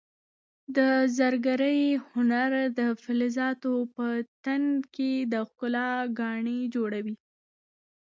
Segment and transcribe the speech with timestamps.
[0.75, 0.79] د
[1.17, 4.05] زرګرۍ هنر د فلزاتو په
[4.45, 4.63] تن
[4.95, 5.89] کې د ښکلا
[6.19, 7.15] ګاڼې جوړوي.